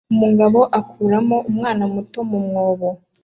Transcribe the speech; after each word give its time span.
Umugabo 0.13 0.59
akuramo 0.79 1.37
umwana 1.49 1.83
muto 1.93 2.19
mu 2.29 2.39
mwobo 2.45 2.89